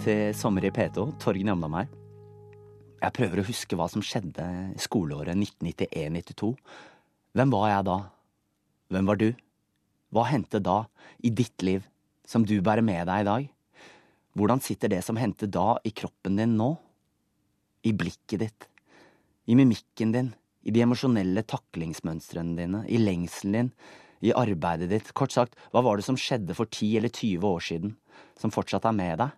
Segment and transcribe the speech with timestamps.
[0.00, 1.02] til Sommer i P2.
[1.20, 1.88] Torgen Jamdam her.
[3.00, 4.44] Jeg prøver å huske hva som skjedde
[4.80, 6.54] skoleåret 1991-92.
[7.36, 7.96] Hvem var jeg da?
[8.94, 9.28] Hvem var du?
[10.10, 10.82] Hva hendte da,
[11.20, 11.84] i ditt liv,
[12.24, 13.48] som du bærer med deg i dag?
[14.38, 16.70] Hvordan sitter det som hendte da, i kroppen din nå?
[17.84, 18.68] I blikket ditt?
[19.52, 20.30] I mimikken din?
[20.64, 22.86] I de emosjonelle taklingsmønstrene dine?
[22.88, 23.74] I lengselen din?
[24.24, 25.12] I arbeidet ditt?
[25.16, 27.94] Kort sagt, hva var det som skjedde for 10 eller 20 år siden,
[28.40, 29.36] som fortsatt er med deg?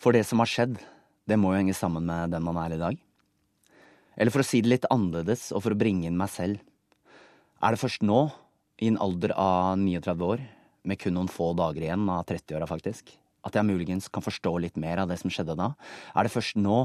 [0.00, 0.78] For det som har skjedd,
[1.28, 2.96] det må jo henge sammen med den man er i dag.
[4.16, 6.62] Eller for å si det litt annerledes, og for å bringe inn meg selv,
[7.60, 8.22] er det først nå,
[8.80, 10.44] i en alder av 39 år,
[10.88, 13.12] med kun noen få dager igjen av 30-åra faktisk,
[13.46, 15.70] at jeg muligens kan forstå litt mer av det som skjedde da,
[16.14, 16.80] er det først nå,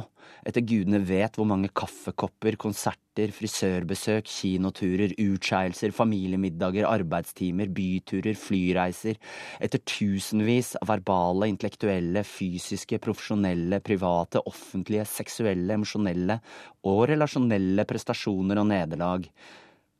[0.48, 9.20] etter gudene vet hvor mange kaffekopper, konserter, frisørbesøk, kinoturer, utskeielser, familiemiddager, arbeidstimer, byturer, flyreiser,
[9.64, 16.40] etter tusenvis av verbale, intellektuelle, fysiske, profesjonelle, private, offentlige, seksuelle, emosjonelle
[16.88, 19.28] og relasjonelle prestasjoner og nederlag,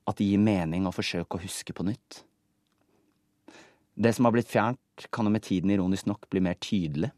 [0.06, 2.24] at det gir mening å forsøke å huske på nytt.
[3.96, 4.80] Det som har blitt fjernt,
[5.12, 7.12] kan jo med tiden ironisk nok bli mer tydelig,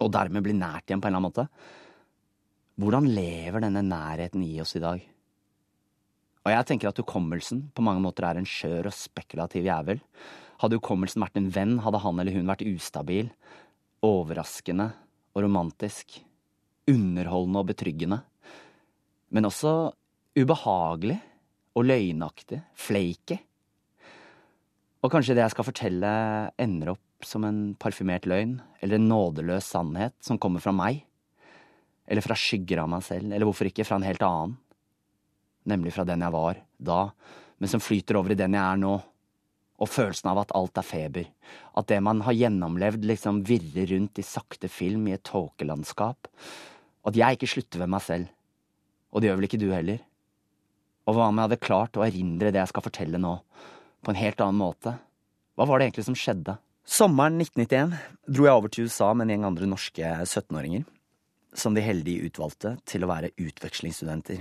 [0.00, 1.46] og dermed bli nært igjen på en eller annen måte.
[2.80, 5.02] Hvordan lever denne nærheten i oss i dag?
[6.40, 10.00] Og jeg tenker at hukommelsen på mange måter er en skjør og spekulativ jævel.
[10.62, 13.28] Hadde hukommelsen vært en venn, hadde han eller hun vært ustabil,
[14.04, 14.88] overraskende
[15.36, 16.16] og romantisk,
[16.88, 18.20] underholdende og betryggende,
[19.30, 19.92] men også
[20.40, 21.20] ubehagelig
[21.76, 23.36] og løgnaktig, flaky.
[25.00, 26.08] Og kanskje det jeg skal fortelle,
[26.60, 31.06] ender opp som en parfymert løgn, eller en nådeløs sannhet som kommer fra meg,
[32.10, 34.58] eller fra skygger av meg selv, eller hvorfor ikke fra en helt annen,
[35.70, 37.00] nemlig fra den jeg var da,
[37.60, 38.92] men som flyter over i den jeg er nå,
[39.80, 41.30] og følelsen av at alt er feber,
[41.80, 46.28] at det man har gjennomlevd, liksom virrer rundt i sakte film i et tåkelandskap,
[47.08, 48.28] at jeg ikke slutter ved meg selv,
[49.10, 50.02] og det gjør vel ikke du heller.
[51.08, 53.38] Og hva om jeg hadde klart å erindre det jeg skal fortelle nå,
[54.04, 54.96] på en helt annen måte?
[55.56, 56.56] Hva var det egentlig som skjedde?
[56.88, 57.92] Sommeren 1991
[58.26, 60.86] dro jeg over til USA med en gjeng andre norske 17-åringer,
[61.54, 64.40] som de heldige utvalgte til å være utvekslingsstudenter.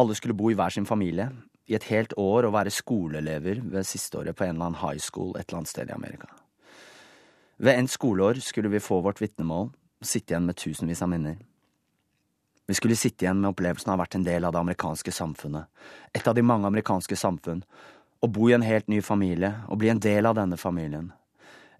[0.00, 1.28] Alle skulle bo i hver sin familie,
[1.66, 5.32] i et helt år og være skoleelever ved sisteåret på en eller annen high school
[5.32, 6.28] et eller annet sted i Amerika.
[7.56, 11.38] Ved endt skoleår skulle vi få vårt vitnemål og sitte igjen med tusenvis av minner.
[12.68, 15.12] Vi skulle sitte igjen med opplevelsen av å ha vært en del av det amerikanske
[15.12, 15.68] samfunnet,
[16.16, 17.62] et av de mange amerikanske samfunn,
[18.24, 21.10] å bo i en helt ny familie og bli en del av denne familien.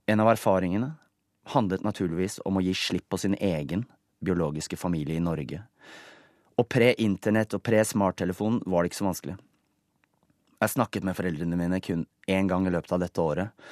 [0.07, 0.93] En av erfaringene
[1.55, 3.87] handlet naturligvis om å gi slipp på sin egen
[4.25, 5.63] biologiske familie i Norge.
[6.61, 9.37] Og pre-internett og pre-smarttelefon var det ikke så vanskelig.
[10.61, 13.65] Jeg snakket med foreldrene mine kun én gang i løpet av dette året,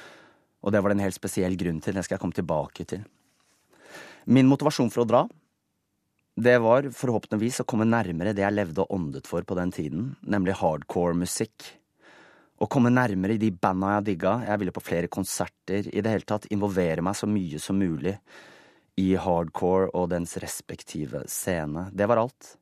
[0.63, 1.95] og det var det en helt spesiell grunn til.
[1.95, 3.05] Det skal jeg komme tilbake til.
[4.25, 5.23] Min motivasjon for å dra,
[6.33, 10.13] det var forhåpentligvis å komme nærmere det jeg levde og åndet for på den tiden,
[10.25, 11.67] nemlig hardcore musikk.
[12.63, 16.11] Å komme nærmere i de banda jeg digga, jeg ville på flere konserter, i det
[16.13, 18.13] hele tatt involvere meg så mye som mulig
[19.01, 21.89] i hardcore og dens respektive scene.
[21.91, 22.53] Det var alt.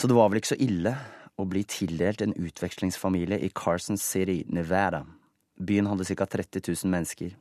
[0.00, 0.94] Så det var vel ikke så ille
[1.36, 5.02] å bli tildelt en utvekslingsfamilie i Carson City, Nevada.
[5.60, 7.34] Byen hadde ca 30 000 mennesker.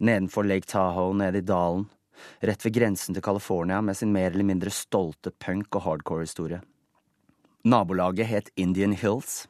[0.00, 1.90] Nedenfor Lake Tahoe, nede i dalen,
[2.40, 6.62] rett ved grensen til California med sin mer eller mindre stolte punk- og hardcore-historie.
[7.68, 9.44] Nabolaget het Indian Hills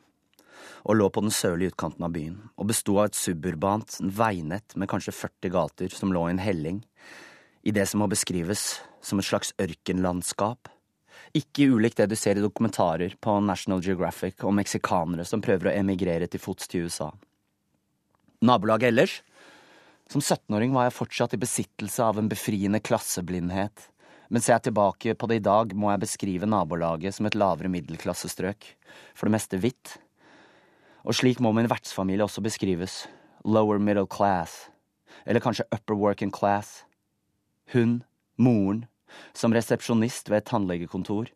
[0.86, 4.88] og lå på den sørlige utkanten av byen, og besto av et suburbant veinett med
[4.90, 6.80] kanskje 40 gater som lå i en helling,
[7.66, 10.70] i det som må beskrives som et slags ørkenlandskap.
[11.34, 15.74] Ikke ulikt det du ser i dokumentarer på National Geographic om meksikanere som prøver å
[15.74, 17.10] emigrere til fots til USA.
[18.46, 19.18] Nabolaget ellers?
[20.06, 23.88] Som 17-åring var jeg fortsatt i besittelse av en befriende klasseblindhet.
[24.30, 27.70] Men ser jeg tilbake på det i dag, må jeg beskrive nabolaget som et lavere
[27.72, 28.68] middelklassestrøk,
[29.18, 29.96] for det meste hvitt,
[31.06, 33.04] og slik må min vertsfamilie også beskrives.
[33.46, 34.66] Lower middle class.
[35.24, 36.82] Eller kanskje upper working class.
[37.72, 38.02] Hun,
[38.36, 38.86] moren,
[39.32, 41.30] som resepsjonist ved et tannlegekontor.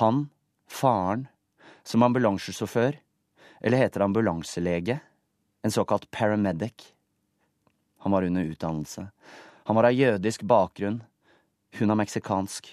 [0.00, 0.28] Han,
[0.66, 1.28] faren,
[1.84, 2.96] som ambulansesjåfør.
[3.60, 5.00] Eller heter ambulanselege?
[5.64, 6.92] En såkalt paramedic.
[8.04, 9.08] Han var under utdannelse.
[9.64, 11.02] Han var av jødisk bakgrunn.
[11.78, 12.72] Hun av meksikansk.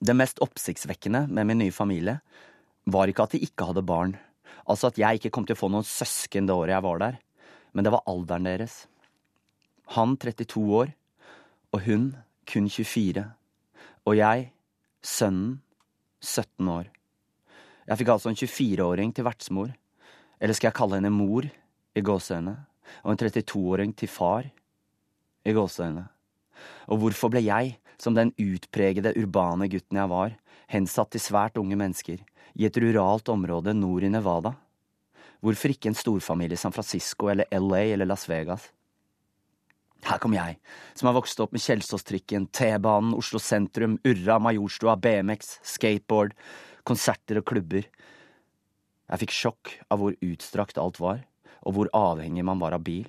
[0.00, 2.18] Det mest oppsiktsvekkende med min nye familie
[2.90, 4.14] var ikke at de ikke hadde barn.
[4.70, 7.18] Altså at jeg ikke kom til å få noen søsken det året jeg var der,
[7.74, 8.84] men det var alderen deres.
[9.96, 10.92] Han 32 år,
[11.74, 12.12] og hun
[12.50, 13.24] kun 24.
[14.06, 14.50] Og jeg,
[15.02, 15.58] sønnen,
[16.20, 16.88] 17 år.
[17.88, 19.70] Jeg fikk altså en 24-åring til vertsmor,
[20.38, 21.46] eller skal jeg kalle henne mor,
[21.96, 22.52] i gåseøyne,
[23.02, 24.50] og en 32-åring til far.
[25.40, 26.02] i gåseøyne.
[26.92, 30.34] Og hvorfor ble jeg, som den utpregede urbane gutten jeg var,
[30.68, 32.20] hensatt til svært unge mennesker,
[32.58, 34.54] i et ruralt område nord i Nevada?
[35.40, 38.68] Hvorfor ikke en storfamilie i San Francisco eller LA eller Las Vegas?
[40.04, 40.56] Her kom jeg,
[40.96, 46.32] som har vokst opp med Kjelsåstrikken, T-banen, Oslo sentrum, Urra, Majorstua, BMX, skateboard,
[46.88, 47.84] konserter og klubber.
[49.10, 51.24] Jeg fikk sjokk av hvor utstrakt alt var,
[51.66, 53.04] og hvor avhengig man var av bil.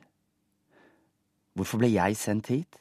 [1.55, 2.79] Hvorfor ble jeg sendt hit?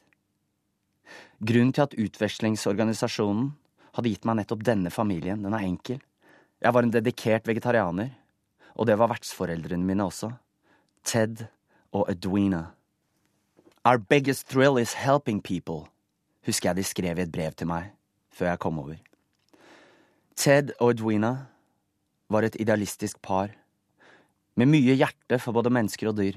[1.43, 3.51] Grunnen til at utvekslingsorganisasjonen
[3.97, 5.99] hadde gitt meg nettopp denne familien, den er enkel.
[6.61, 8.11] Jeg var en dedikert vegetarianer,
[8.77, 10.29] og det var vertsforeldrene mine også.
[11.05, 11.47] Ted
[11.93, 12.67] og Edwina.
[13.85, 15.89] Our biggest thrill is helping people,
[16.45, 17.95] husker jeg de skrev i et brev til meg
[18.31, 18.99] før jeg kom over.
[20.37, 21.33] Ted og Edwina
[22.31, 23.51] var et idealistisk par,
[24.57, 26.37] med mye hjerte for både mennesker og dyr.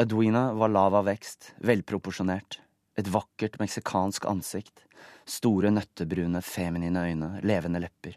[0.00, 2.60] Edwina var lav av vekst, velproporsjonert,
[2.94, 4.84] et vakkert meksikansk ansikt,
[5.26, 8.16] store, nøttebrune, feminine øyne, levende lepper.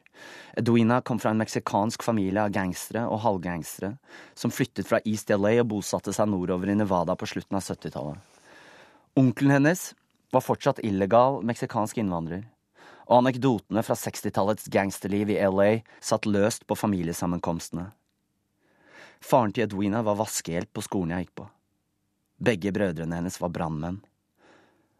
[0.57, 3.95] Edwina kom fra en meksikansk familie av gangstere og halvgangstere
[4.37, 8.19] som flyttet fra East LA og bosatte seg nordover i Nevada på slutten av 70-tallet.
[9.17, 9.89] Onkelen hennes
[10.31, 12.43] var fortsatt illegal meksikansk innvandrer,
[13.07, 15.69] og anekdotene fra 60-tallets gangsterliv i LA
[16.03, 17.87] satt løst på familiesammenkomstene.
[19.23, 21.47] Faren til Edwina var vaskehjelp på skolen jeg gikk på.
[22.37, 23.97] Begge brødrene hennes var brannmenn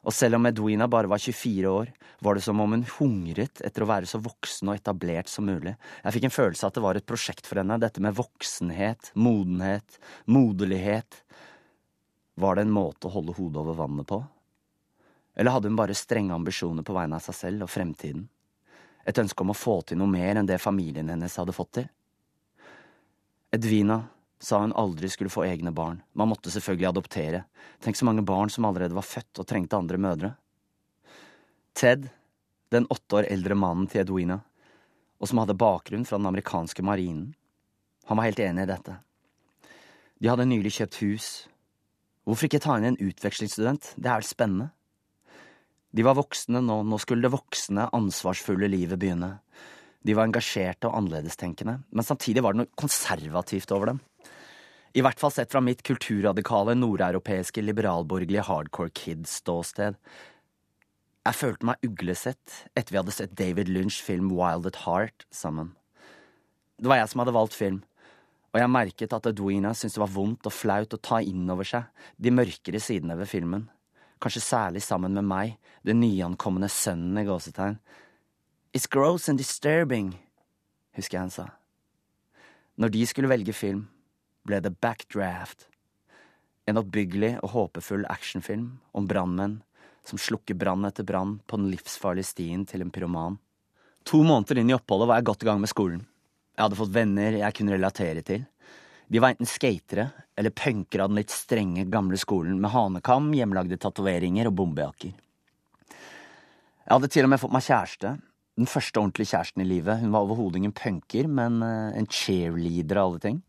[0.05, 1.89] og selv om Edwina bare var 24 år,
[2.23, 5.73] var det som om hun hungret etter å være så voksen og etablert som mulig.
[6.03, 9.11] Jeg fikk en følelse av at det var et prosjekt for henne, dette med voksenhet,
[9.19, 9.99] modenhet,
[10.29, 11.21] moderlighet.
[12.37, 14.21] Var det en måte å holde hodet over vannet på?
[15.37, 18.25] Eller hadde hun bare strenge ambisjoner på vegne av seg selv og fremtiden?
[19.07, 21.89] Et ønske om å få til noe mer enn det familien hennes hadde fått til?
[23.53, 24.01] Edwina
[24.39, 27.43] sa hun aldri skulle få egne barn, man måtte selvfølgelig adoptere,
[27.81, 30.31] tenk så mange barn som allerede var født og trengte andre mødre.
[31.77, 32.07] Ted,
[32.73, 34.39] den åtte år eldre mannen til Edwina,
[35.17, 37.33] og som hadde bakgrunn fra den amerikanske marinen,
[38.07, 38.93] han var helt enig i dette.
[40.17, 41.27] De hadde nylig kjøpt hus.
[42.23, 44.69] Hvorfor ikke ta inn en utvekslingsstudent, det er vel spennende?
[45.91, 49.37] De var voksne nå, nå skulle det voksne, ansvarsfulle livet begynne.
[50.07, 53.99] De var engasjerte og annerledestenkende, men samtidig var det noe konservativt over dem.
[54.95, 59.99] I hvert fall sett fra mitt kulturradikale, nordeuropeiske, liberalborgerlige hardcore kid-ståsted.
[61.27, 65.73] Jeg følte meg uglesett etter vi hadde sett David Lynch' film Wild at Heart sammen.
[66.79, 67.81] Det var jeg som hadde valgt film,
[68.53, 71.67] og jeg merket at Edwina syntes det var vondt og flaut å ta inn over
[71.67, 73.67] seg de mørkere sidene ved filmen,
[74.23, 77.75] kanskje særlig sammen med meg, den nyankomne sønnen i gåsetegn.
[78.77, 80.11] It's gross and disturbing,
[80.93, 81.43] husker jeg han sa.
[82.77, 83.87] Når de skulle velge film,
[84.45, 85.65] ble det Backdraft.
[86.69, 89.55] En oppbyggelig og håpefull actionfilm om brannmenn
[90.05, 93.39] som slukker brann etter brann på den livsfarlige stien til en pyroman.
[94.05, 96.05] To måneder inn i oppholdet var jeg godt i gang med skolen.
[96.53, 98.45] Jeg hadde fått venner jeg kunne relatere til.
[99.09, 103.81] De var enten skatere eller punkere av den litt strenge, gamle skolen med hanekam, hjemmelagde
[103.81, 105.17] tatoveringer og bombejakker.
[105.97, 108.17] Jeg hadde til og med fått meg kjæreste.
[108.57, 109.99] Den første ordentlige kjæresten i livet.
[110.01, 113.41] Hun var overhodet ingen punker, men eh, en cheerleader av alle ting.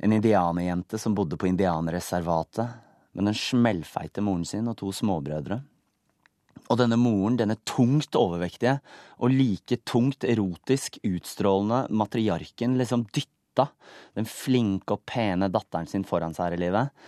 [0.00, 2.78] En indianerjente som bodde på indianerreservatet
[3.16, 5.60] med den smellfeite moren sin og to småbrødre.
[6.66, 8.78] Og denne moren, denne tungt overvektige
[9.20, 13.68] og like tungt erotisk utstrålende matriarken, liksom dytta
[14.16, 17.06] den flinke og pene datteren sin foran seg her i livet.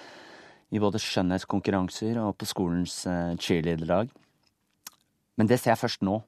[0.68, 4.12] I både skjønnhetskonkurranser og på skolens uh, cheerleaderlag.
[5.40, 6.20] Men det ser jeg først nå.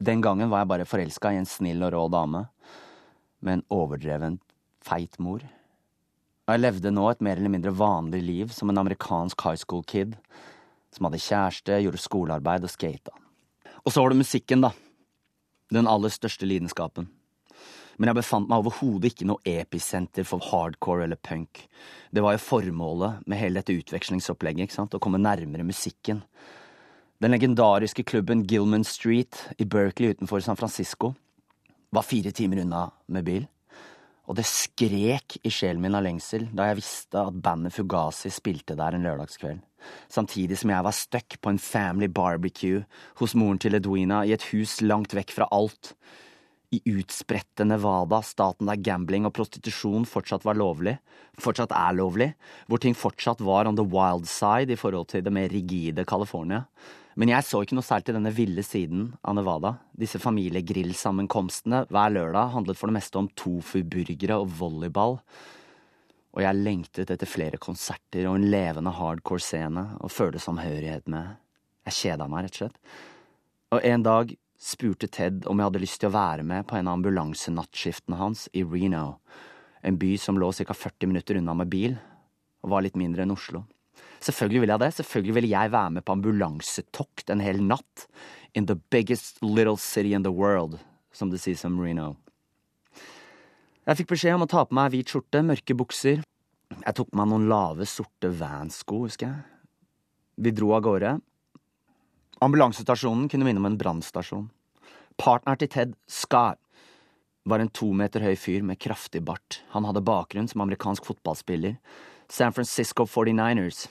[0.00, 2.46] Den gangen var jeg bare forelska i en snill og rå dame
[3.44, 4.38] med en overdreven
[4.84, 5.44] feit mor
[6.50, 9.84] og jeg levde nå et mer eller mindre vanlig liv som en amerikansk high school
[9.86, 10.16] kid,
[10.90, 13.14] som hadde kjæreste, gjorde skolearbeid og skata.
[13.84, 14.72] Og så var det musikken, da.
[15.70, 17.06] Den aller største lidenskapen.
[18.02, 21.62] Men jeg befant meg overhodet ikke noe episenter for hardcore eller punk.
[22.10, 26.24] Det var jo formålet med hele dette utvekslingsopplegget, ikke sant, å komme nærmere musikken.
[27.20, 31.14] Den legendariske klubben Gilman Street i Berkeley utenfor San Francisco
[31.90, 33.48] var fire timer unna med bil
[34.30, 38.76] og det skrek i sjelen min av lengsel da jeg visste at bandet Fugazi spilte
[38.78, 39.58] der en lørdagskveld,
[40.06, 42.84] samtidig som jeg var stuck på en family barbecue
[43.18, 45.96] hos moren til Edwina i et hus langt vekk fra alt.
[46.70, 50.94] I utspredte Nevada, staten der gambling og prostitusjon fortsatt var lovlig,
[51.42, 52.28] fortsatt er lovlig,
[52.70, 56.68] hvor ting fortsatt var on the wild side i forhold til det mer rigide California.
[57.18, 59.72] Men jeg så ikke noe særlig til denne ville siden av Nevada.
[59.98, 65.18] Disse familiegrillsammenkomstene hver lørdag handlet for det meste om tofu-burgere og volleyball.
[66.30, 71.34] Og jeg lengtet etter flere konserter og en levende hardcore-scene og følte samhørighet med.
[71.88, 72.78] Jeg kjeda meg, rett og slett.
[73.74, 76.90] Og en dag spurte Ted om jeg hadde lyst til å være med på en
[76.90, 79.18] av ambulansenattskiftene hans i Reno,
[79.82, 81.96] en by som lå ca 40 minutter unna med bil,
[82.60, 83.64] og var litt mindre enn Oslo.
[84.20, 88.06] Selvfølgelig vil jeg det, selvfølgelig vil jeg være med på ambulansetokt en hel natt,
[88.54, 90.78] in the biggest little city in the world,
[91.12, 92.16] som det sies om Reno.
[93.86, 96.20] Jeg fikk beskjed om å ta på meg hvit skjorte, mørke bukser.
[96.76, 99.40] Jeg tok på meg noen lave, sorte Vans-sko, husker jeg.
[100.40, 101.14] Vi dro av gårde.
[102.44, 104.48] Ambulansestasjonen kunne minne om en brannstasjon.
[105.20, 106.58] Partneren til Ted, Skar,
[107.48, 109.62] var en to meter høy fyr med kraftig bart.
[109.74, 111.78] Han hadde bakgrunn som amerikansk fotballspiller.
[112.30, 113.88] San Francisco 49ers.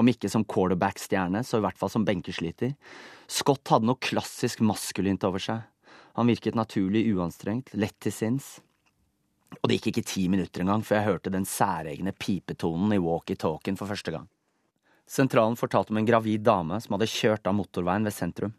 [0.00, 2.72] Om ikke som quarterback-stjerne, så i hvert fall som benkesliter.
[3.28, 5.66] Scott hadde noe klassisk maskulint over seg.
[6.16, 8.58] Han virket naturlig uanstrengt, lett til sinns.
[9.60, 13.78] Og det gikk ikke ti minutter engang før jeg hørte den særegne pipetonen i walkietalkien
[13.78, 14.28] for første gang.
[15.10, 18.52] Sentralen fortalte om en gravid dame som hadde kjørt av motorveien ved sentrum.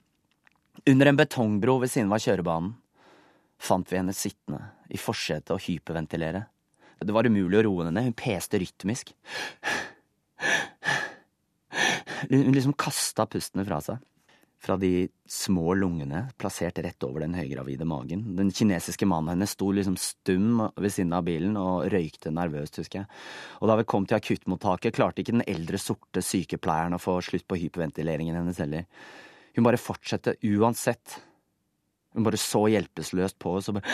[0.88, 2.74] Under en betongbro ved siden av kjørebanen
[3.62, 4.60] fant vi henne sittende
[4.92, 6.44] i forsetet og hyperventilere.
[7.02, 9.14] Det var umulig å roe henne hun peste rytmisk.
[12.30, 14.02] Hun liksom kasta pustene fra seg
[14.62, 18.36] fra de små lungene plassert rett over den høygravide magen.
[18.38, 23.02] Den kinesiske mannen hennes sto liksom stum ved siden av bilen og røykte nervøst, husker
[23.02, 23.10] jeg.
[23.58, 27.48] Og da vi kom til akuttmottaket, klarte ikke den eldre, sorte sykepleieren å få slutt
[27.50, 28.86] på hyperventileringen hennes heller.
[29.58, 31.18] Hun bare fortsatte uansett.
[32.14, 33.90] Hun bare så hjelpeløst på oss og bare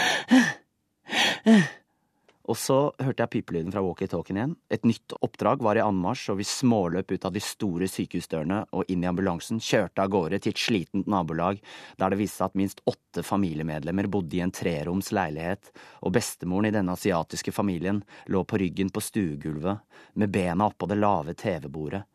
[2.48, 4.54] og så hørte jeg pipelyden fra walkietalkien igjen.
[4.72, 8.92] Et nytt oppdrag var i anmarsj, og vi småløp ut av de store sykehusdørene og
[8.92, 11.60] inn i ambulansen, kjørte av gårde til et slitent nabolag
[12.00, 15.74] der det viste seg at minst åtte familiemedlemmer bodde i en treroms leilighet,
[16.08, 18.00] og bestemoren i denne asiatiske familien
[18.32, 19.84] lå på ryggen på stuegulvet,
[20.16, 22.06] med bena oppå det lave TV-bordet.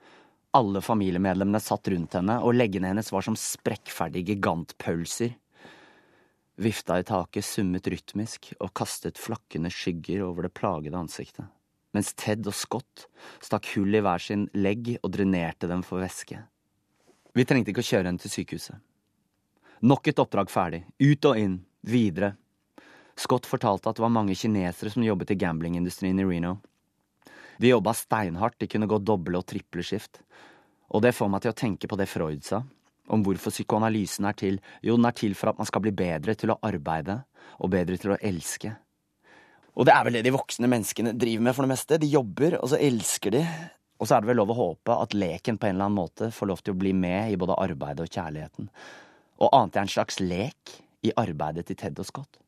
[0.56, 5.36] Alle familiemedlemmene satt rundt henne, og leggene hennes var som sprekkferdige gigantpølser
[6.56, 11.46] vifta i taket, summet rytmisk og kastet flakkende skygger over det plagede ansiktet,
[11.96, 13.06] mens Ted og Scott
[13.42, 16.42] stakk hull i hver sin legg og drenerte dem for væske.
[17.32, 18.76] Vi trengte ikke å kjøre henne til sykehuset.
[19.82, 22.34] Nok et oppdrag ferdig, ut og inn, videre.
[23.18, 26.58] Scott fortalte at det var mange kinesere som jobbet i gamblingindustrien i Reno.
[27.58, 30.20] De jobba steinhardt, de kunne gå doble og triple skift,
[30.92, 32.62] og det får meg til å tenke på det Freud sa
[33.12, 34.58] om hvorfor psykoanalysen er til.
[34.84, 37.22] Jo, den er til for at man skal bli bedre til å arbeide,
[37.60, 38.72] og bedre til å elske.
[39.72, 42.00] Og det er vel det de voksne menneskene driver med for det meste.
[42.00, 43.42] De jobber, og så elsker de.
[44.02, 46.32] Og så er det vel lov å håpe at leken på en eller annen måte
[46.34, 48.70] får lov til å bli med i både arbeidet og kjærligheten.
[49.42, 50.74] Og ante jeg en slags lek
[51.06, 52.40] i arbeidet til Ted og Scott.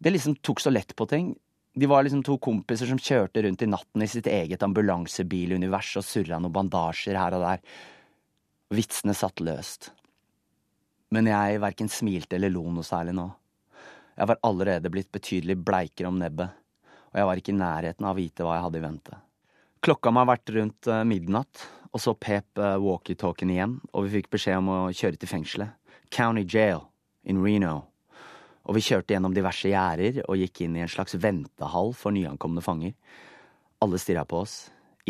[0.00, 1.32] Det liksom tok så lett på ting.
[1.78, 6.06] De var liksom to kompiser som kjørte rundt i natten i sitt eget ambulansebilunivers og
[6.06, 7.62] surra noen bandasjer her og der.
[8.70, 9.88] Vitsene satt løst.
[11.10, 13.24] Men jeg verken smilte eller lo noe særlig nå.
[14.14, 16.52] Jeg var allerede blitt betydelig bleikere om nebbet,
[17.10, 19.18] og jeg var ikke i nærheten av å vite hva jeg hadde i vente.
[19.82, 24.20] Klokka må ha vært rundt uh, midnatt, og så pep uh, walkietalkien igjen, og vi
[24.20, 25.74] fikk beskjed om å kjøre til fengselet.
[26.14, 26.84] County Jail
[27.26, 27.74] in Reno.
[28.70, 32.62] Og vi kjørte gjennom diverse gjerder og gikk inn i en slags ventehall for nyankomne
[32.62, 32.94] fanger.
[33.82, 34.56] Alle stirra på oss.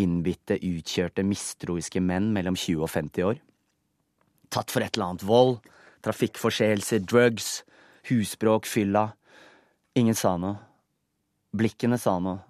[0.01, 3.45] Innbitte, utkjørte, mistroiske menn mellom 20 og 50 år
[4.51, 5.59] tatt for et eller annet vold,
[6.05, 7.63] trafikkforseelser, drugs,
[8.11, 9.11] husbråk, fylla.
[9.99, 10.59] Ingen sa noe.
[11.57, 12.41] Blikkene sa noe.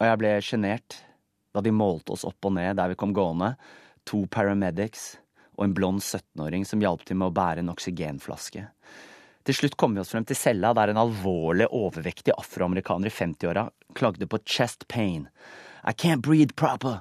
[0.00, 1.00] Og jeg ble sjenert
[1.54, 3.54] da de målte oss opp og ned der vi kom gående,
[4.06, 5.16] to paramedics
[5.58, 8.64] og en blond 17-åring som hjalp til med å bære en oksygenflaske.
[9.44, 13.66] Til slutt kom vi oss frem til cella der en alvorlig overvektig afroamerikaner i 50-åra
[13.98, 15.26] klagde på chest pain.
[15.84, 17.00] I can't breathe proper.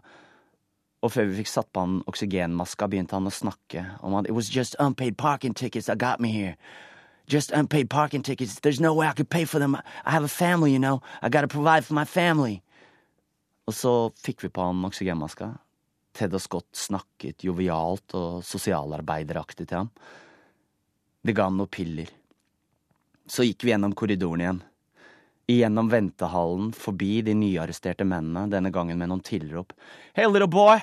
[1.02, 4.36] Og før vi fikk satt på han oksygenmaska, begynte han å snakke om at it
[4.36, 6.56] was just unpaid parking tickets that got me here.
[7.28, 8.60] Just unpaid parking tickets.
[8.60, 9.76] There's no way I could pay for them.
[9.76, 11.02] I have a family, you know.
[11.22, 12.62] I gotta provide for my family.
[13.68, 15.52] Og så fikk vi på han oksygenmaska.
[16.18, 19.92] Ted og Scott snakket jovialt og sosialarbeideraktig til ham.
[21.22, 22.10] De ga ham noen piller.
[23.30, 24.64] Så gikk vi gjennom korridoren igjen.
[25.50, 29.74] Igjennom ventehallen, forbi de nyarresterte mennene, denne gangen med noen tilrop.
[30.14, 30.78] Hey, little boy,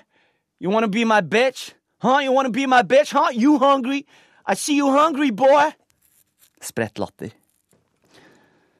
[0.58, 1.74] you wanna be my bitch?
[2.02, 2.18] Huh?
[2.24, 3.12] You wanna be my bitch?
[3.12, 3.30] Huh?
[3.32, 4.06] You hungry?
[4.44, 5.70] I see you hungry, boy!
[6.60, 7.30] Spredt latter.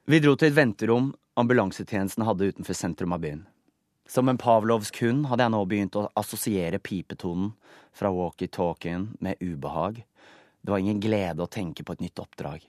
[0.07, 3.47] Vi dro til et venterom ambulansetjenesten hadde utenfor sentrum av byen.
[4.09, 7.53] Som en pavlovsk hund hadde jeg nå begynt å assosiere pipetonen
[7.97, 10.05] fra walkietalkien med ubehag.
[10.63, 12.63] Det var ingen glede å tenke på et nytt oppdrag.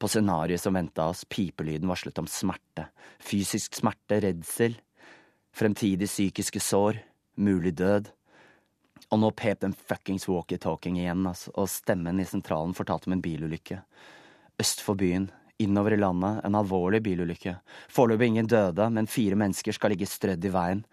[0.00, 2.86] På scenarioet som venta oss, pipelyden varslet om smerte.
[3.20, 4.78] Fysisk smerte, redsel.
[5.52, 7.02] Fremtidige psykiske sår,
[7.36, 8.08] mulig død.
[9.10, 13.24] Og nå pep den fuckings walkietalking igjen, altså, og stemmen i sentralen fortalte om en
[13.24, 13.82] bilulykke.
[14.62, 15.28] Øst for byen,
[15.60, 17.58] innover i landet, en alvorlig bilulykke.
[17.92, 20.84] Foreløpig ingen døde, men fire mennesker skal ligge strødd i veien.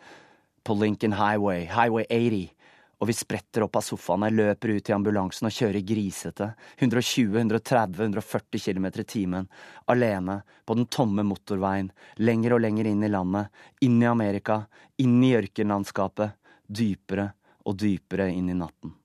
[0.68, 2.57] På Lincoln Highway, Highway 80
[2.98, 6.50] og vi spretter opp av sofaene, løper ut i ambulansen og kjører grisete,
[6.82, 9.50] 120-130-140 km i timen,
[9.94, 13.54] alene, på den tomme motorveien, lenger og lenger inn i landet,
[13.86, 14.63] inn i Amerika,
[14.98, 17.30] inn i ørkenlandskapet, dypere
[17.70, 18.96] og dypere inn i natten.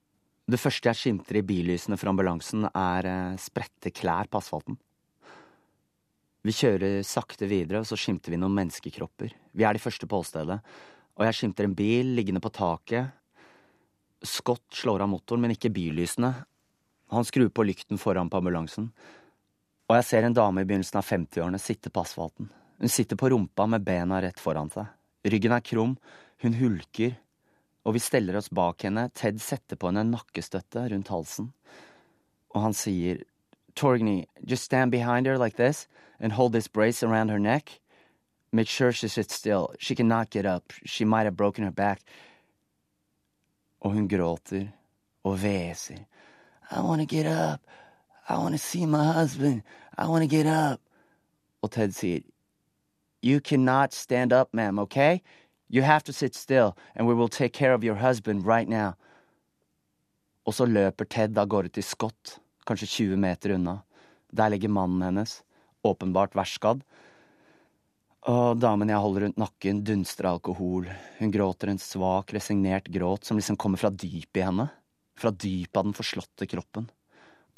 [0.49, 4.81] Det første jeg skimter i billysene fra ambulansen, er eh, spredte klær på asfalten.
[6.43, 9.37] Vi kjører sakte videre, og så skimter vi noen menneskekropper.
[9.53, 10.59] Vi er de første på åstedet,
[11.13, 13.13] og jeg skimter en bil liggende på taket,
[14.23, 16.33] Scott slår av motoren, men ikke billysene.
[17.13, 18.91] Han skrur på lykten foran på ambulansen.
[19.91, 22.49] Og jeg ser en dame i begynnelsen av 50-årene sitte på asfalten.
[22.81, 24.89] Hun sitter på rumpa med bena rett foran seg.
[25.29, 25.97] Ryggen er krum,
[26.43, 27.19] hun hulker,
[27.85, 29.09] og vi steller oss bak henne.
[29.15, 31.53] Ted setter på henne en nakkestøtte rundt halsen.
[32.55, 33.23] Og han sier,
[33.75, 35.87] Torgny, just stand behind her like this
[36.21, 37.81] and hold this brace around her neck.
[38.53, 39.75] Make sure she sits still.
[39.79, 40.73] She cannot get up.
[40.85, 42.03] She might have broken her back
[43.83, 44.69] og hun gråter
[45.25, 46.05] og hveser.
[46.71, 47.61] I wanna get up.
[48.29, 49.63] I wanna see my husband.
[49.99, 50.81] I wanna get up.
[51.63, 52.23] Og Ted sier,
[53.23, 55.21] You cannot stand up, ma'am, okay?
[55.69, 58.95] You have to sit still, and we will take care of your husband right now.
[60.47, 63.79] Og så løper Ted av gårde til Scott, kanskje 20 meter unna.
[64.37, 65.43] Der ligger mannen hennes,
[65.85, 66.83] åpenbart værskadd,
[68.31, 70.87] og damen jeg holder rundt nakken, dunster alkohol.
[71.19, 74.69] Hun gråter en svak, resignert gråt som liksom kommer fra dypet i henne.
[75.19, 76.87] Fra dypet av den forslåtte kroppen.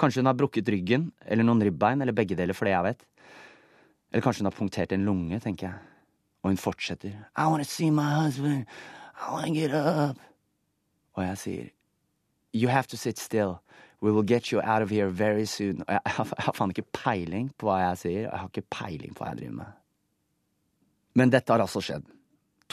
[0.01, 3.05] Kanskje hun har brukket ryggen, eller noen ribbein, eller begge deler, for det jeg vet.
[4.11, 5.93] Eller kanskje hun har punktert en lunge, tenker jeg.
[6.43, 7.13] Og hun fortsetter.
[7.37, 8.65] I wanna see my husband.
[9.21, 10.19] I wanna get up.
[11.15, 11.71] Og jeg sier,
[12.55, 13.59] You have to sit still.
[14.01, 15.83] We will get you out of here very soon.
[15.83, 18.21] Og jeg, jeg, jeg har faen ikke peiling på hva jeg sier.
[18.27, 19.84] og Jeg har ikke peiling på hva jeg driver med.
[21.15, 22.07] Men dette har altså skjedd.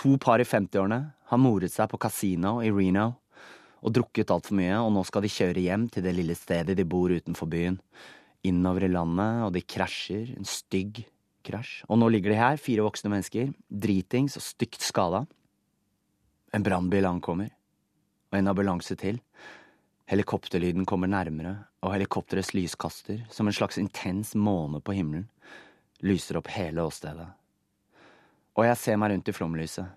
[0.02, 1.02] To par i 50-årene
[1.32, 3.12] har moret seg på kasino i Reno
[3.82, 6.86] og drukket altfor mye, og nå skal de kjøre hjem til det lille stedet de
[6.86, 7.80] bor utenfor byen.
[8.46, 10.36] Innover i landet, og de krasjer.
[10.38, 11.04] En stygg
[11.46, 11.82] krasj.
[11.90, 15.24] Og nå ligger de her, fire voksne mennesker, dritings og stygt skada.
[16.54, 17.50] En brannbil ankommer,
[18.32, 19.22] og en ambulanse til.
[20.12, 25.30] Helikopterlyden kommer nærmere, og helikopterets lyskaster, som en slags intens måne på himmelen,
[26.06, 27.30] lyser opp hele åstedet.
[28.60, 29.92] Og jeg ser meg rundt i flomlyset.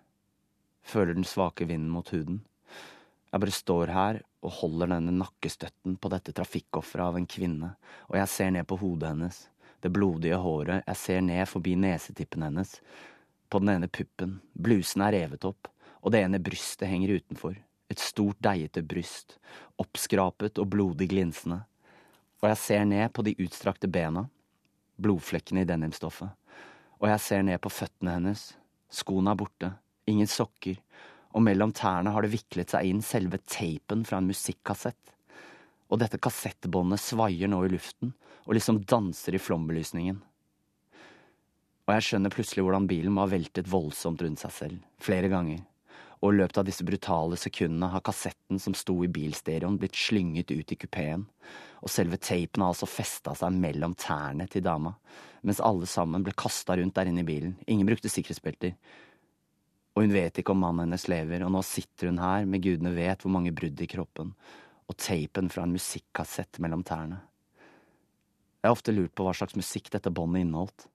[0.86, 2.42] Føler den svake vinden mot huden.
[3.32, 7.72] Jeg bare står her og holder denne nakkestøtten på dette trafikkofferet av en kvinne,
[8.06, 9.40] og jeg ser ned på hodet hennes,
[9.82, 12.76] det blodige håret, jeg ser ned forbi nesetippen hennes,
[13.50, 15.66] på den ene puppen, blusen er revet opp,
[16.04, 17.56] og det ene brystet henger utenfor,
[17.90, 19.38] et stort, deigete bryst,
[19.82, 21.64] oppskrapet og blodig glinsende,
[22.44, 24.28] og jeg ser ned på de utstrakte bena,
[25.00, 26.30] blodflekkene i denimstoffet
[27.04, 28.42] og jeg ser ned på føttene hennes.
[28.88, 29.68] Skoene er borte,
[30.08, 30.78] ingen sokker,
[31.36, 35.12] og mellom tærne har det viklet seg inn selve teipen fra en musikkassett.
[35.92, 38.14] Og dette kassettbåndet svaier nå i luften
[38.46, 40.16] og liksom danser i flombelysningen.
[41.84, 45.60] Og jeg skjønner plutselig hvordan bilen må ha veltet voldsomt rundt seg selv, flere ganger,
[46.24, 50.54] og i løpet av disse brutale sekundene har kassetten som sto i bilstereoen blitt slynget
[50.54, 51.26] ut i kupeen,
[51.84, 54.94] og selve teipen har altså festa seg mellom tærne til dama,
[55.44, 57.58] mens alle sammen ble kasta rundt der inne i bilen.
[57.68, 58.72] Ingen brukte sikkerhetsbelter.
[59.94, 62.94] Og hun vet ikke om mannen hennes lever, og nå sitter hun her med gudene
[62.96, 64.32] vet hvor mange brudd i kroppen,
[64.88, 67.20] og teipen fra en musikkassett mellom tærne.
[68.64, 70.88] Jeg har ofte lurt på hva slags musikk dette båndet inneholdt.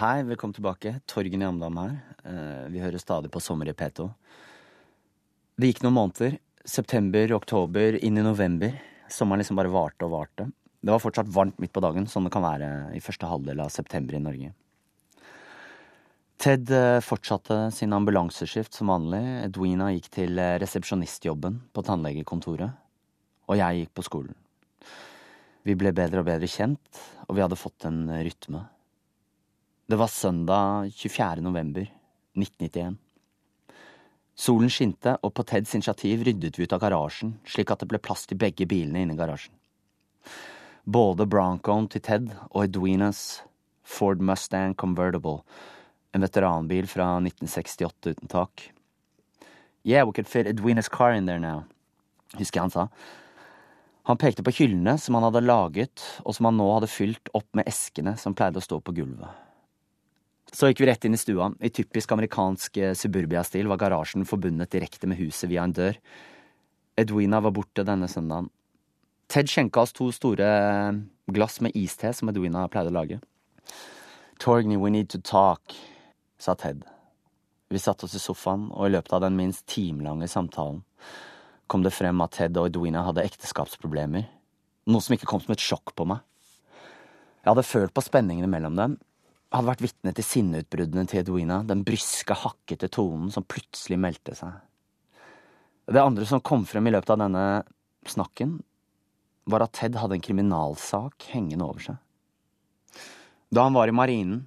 [0.00, 0.98] Hei, velkommen tilbake.
[1.06, 1.94] Torgen Jamdam her.
[2.28, 4.08] Eh, vi hører stadig på Sommer i P2.
[5.58, 6.38] Det gikk noen måneder.
[6.68, 8.74] September, oktober, inn i november.
[9.08, 10.50] Sommeren liksom bare varte og varte.
[10.78, 13.72] Det var fortsatt varmt midt på dagen, som det kan være i første halvdel av
[13.72, 14.52] september i Norge.
[16.38, 19.22] Ted eh, fortsatte sin ambulanseskift som vanlig.
[19.48, 22.76] Edwina gikk til eh, resepsjonistjobben på tannlegekontoret.
[23.48, 24.36] Og jeg gikk på skolen.
[25.66, 28.60] Vi ble bedre og bedre kjent, og vi hadde fått en rytme.
[29.88, 31.42] Det var søndag 24.
[31.42, 31.88] november
[32.40, 32.98] 1991.
[34.38, 37.98] Solen skinte, og på Teds initiativ ryddet vi ut av garasjen, slik at det ble
[37.98, 39.54] plass til begge bilene inne garasjen.
[40.86, 43.42] Både Broncoen til Ted og Edwinas
[43.82, 45.42] Ford Mustang Convertible,
[46.14, 48.68] en veteranbil fra 1968 uten tak.
[49.82, 51.64] Yeah, we could fit Edwinas car in there now,
[52.38, 52.86] husker jeg han sa.
[54.08, 57.50] Han pekte på hyllene som han hadde laget, og som han nå hadde fylt opp
[57.58, 59.47] med eskene som pleide å stå på gulvet.
[60.52, 61.50] Så gikk vi rett inn i stua.
[61.60, 65.98] I typisk amerikansk eh, suburbia-stil var garasjen forbundet direkte med huset via en dør.
[66.98, 68.48] Edwina var borte denne søndagen.
[69.28, 71.00] Ted skjenka oss to store eh,
[71.36, 73.20] glass med iste som Edwina pleide å lage.
[74.40, 75.74] Torgny, we need to talk,
[76.38, 76.86] sa Ted.
[77.68, 80.80] Vi satte oss i sofaen, og i løpet av den minst timelange samtalen
[81.68, 84.24] kom det frem at Ted og Edwina hadde ekteskapsproblemer,
[84.88, 86.22] noe som ikke kom som et sjokk på meg.
[87.42, 88.94] Jeg hadde følt på spenningene mellom dem,
[89.54, 94.58] hadde vært vitne til sinneutbruddene til Edwina, den bryske, hakkete tonen som plutselig meldte seg.
[95.88, 97.44] Det andre som kom frem i løpet av denne
[98.08, 98.58] snakken,
[99.48, 101.96] var at Ted hadde en kriminalsak hengende over seg.
[103.48, 104.42] Da han var i marinen,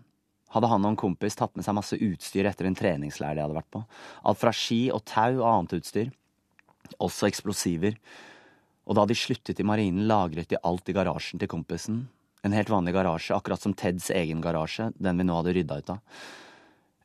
[0.53, 3.57] hadde han og en kompis tatt med seg masse utstyr etter en treningsleir de hadde
[3.57, 3.81] vært på.
[4.27, 6.11] Alt fra ski og tau og annet utstyr.
[7.01, 7.95] Også eksplosiver.
[8.85, 12.03] Og da de sluttet i marinen, lagret de alt i garasjen til kompisen.
[12.41, 15.91] En helt vanlig garasje, akkurat som Teds egen garasje, den vi nå hadde rydda ut
[15.93, 16.21] av.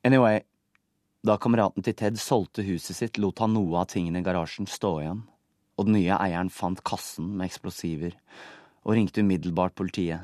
[0.06, 0.40] Anyway,
[1.26, 4.92] da kameraten til Ted solgte huset sitt, lot han noe av tingene i garasjen stå
[5.02, 5.24] igjen,
[5.76, 8.14] og den nye eieren fant kassen med eksplosiver
[8.86, 10.22] og ringte umiddelbart politiet.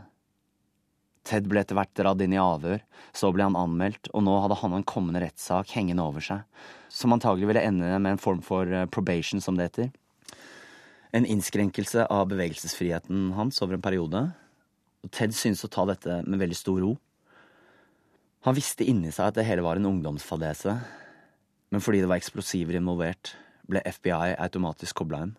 [1.27, 2.81] Ted ble etter hvert dratt inn i avhør,
[3.14, 6.46] så ble han anmeldt, og nå hadde han en kommende rettssak hengende over seg,
[6.90, 9.90] som antagelig ville ende med en form for eh, probation, som det heter.
[11.14, 14.22] En innskrenkelse av bevegelsesfriheten hans over en periode.
[15.11, 16.93] Ted syntes å ta dette med veldig stor ro.
[18.47, 20.77] Han visste inni seg at det hele var en ungdomsfadese,
[21.73, 23.35] men fordi det var eksplosiver involvert,
[23.71, 25.37] ble FBI automatisk kobla inn.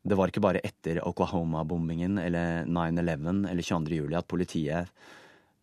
[0.00, 3.98] Det var ikke bare etter Oklahoma-bombingen eller 9-11 eller 22.
[3.98, 4.88] juli at politiet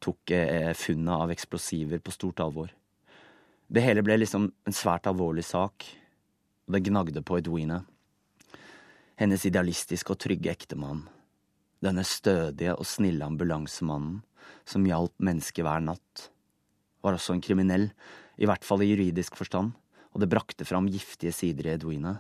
[0.04, 2.70] tok eh, funnet av eksplosiver på stort alvor.
[3.68, 5.88] Det hele ble liksom en svært alvorlig sak,
[6.68, 7.82] og det gnagde på Edwina.
[9.18, 11.08] Hennes idealistiske og trygge ektemann.
[11.84, 14.22] Denne stødige og snille ambulansemannen
[14.68, 16.30] som hjalp mennesker hver natt.
[17.06, 17.92] Var også en kriminell,
[18.38, 19.76] i hvert fall i juridisk forstand,
[20.14, 22.18] og det brakte fram giftige sider i Edwina.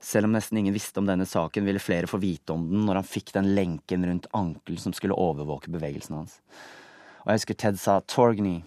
[0.00, 3.00] Selv om nesten ingen visste om denne saken, ville flere få vite om den når
[3.00, 6.38] han fikk den lenken rundt ankelen som skulle overvåke bevegelsen hans.
[7.24, 8.62] Og jeg husker Ted sa, Torgny,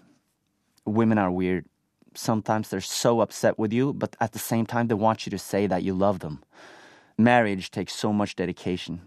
[0.85, 1.65] women are weird.
[2.13, 5.39] Sometimes they're so upset with you, but at the same time they want you to
[5.39, 6.43] say that you love them.
[7.17, 8.99] Marriage takes so much dedication.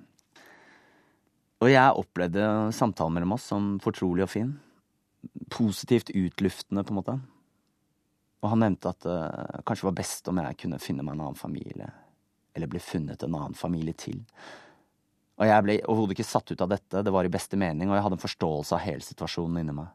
[1.64, 2.46] Og jeg opplevde
[2.76, 4.50] samtalen mellom oss som fortrolig og fin.
[5.48, 7.14] Positivt utluftende, på en måte.
[8.44, 11.22] Og han nevnte at det uh, kanskje var best om jeg kunne finne meg en
[11.24, 11.88] annen familie
[12.54, 14.20] eller bli funnet en annen familie til.
[15.40, 17.96] Og jeg ble overhodet ikke satt ut av dette, det var i beste mening, og
[17.96, 19.88] jeg hadde en forståelse av hele situasjonen inni meg.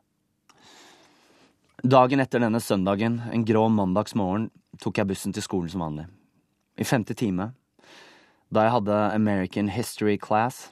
[1.80, 4.50] Dagen etter denne søndagen, en grå mandagsmorgen,
[4.84, 6.10] tok jeg bussen til skolen som vanlig.
[6.76, 7.54] I femte time,
[8.52, 10.66] da jeg hadde American History Class,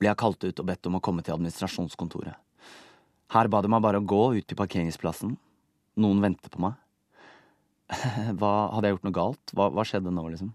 [0.00, 2.38] ble jeg kalt ut og bedt om å komme til administrasjonskontoret.
[3.30, 5.36] Her ba de meg bare å gå ut til parkeringsplassen.
[6.00, 6.78] Noen venter på meg.
[8.38, 9.52] Hva, hadde jeg gjort noe galt?
[9.54, 10.54] Hva, hva skjedde nå, liksom?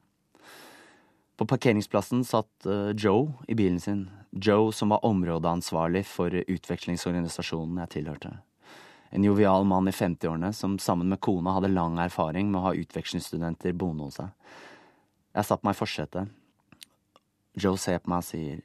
[1.35, 4.05] På parkeringsplassen satt uh, Joe i bilen sin.
[4.31, 8.33] Joe som var områdeansvarlig for utvekslingsorganisasjonen jeg tilhørte.
[9.15, 12.75] En jovial mann i 50-årene som sammen med kona hadde lang erfaring med å ha
[12.75, 14.31] utvekslingsstudenter boende hos seg.
[15.35, 16.31] Jeg satt meg i forsetet.
[17.55, 18.63] Joe ser på meg og sier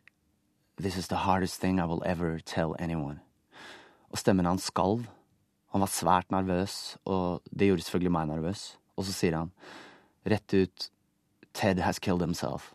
[0.80, 3.20] This is the hardest thing I will ever tell anyone.
[4.10, 5.04] Og stemmen hans skalv.
[5.74, 8.62] Han var svært nervøs, og det gjorde selvfølgelig meg nervøs.
[8.96, 9.52] Og så sier han
[10.24, 10.90] rett ut
[11.52, 12.72] Ted has killed himself.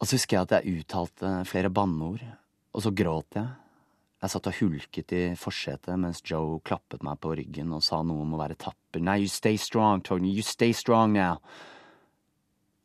[0.00, 2.22] Og så husker jeg at jeg uttalte flere banneord,
[2.72, 3.48] og så gråt jeg.
[4.22, 8.24] Jeg satt og hulket i forsetet mens Joe klappet meg på ryggen og sa noe
[8.24, 9.02] om å være tapper.
[9.02, 11.42] Nei, you stay strong, Tony, you stay strong now.